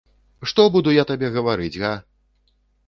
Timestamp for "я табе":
0.95-1.31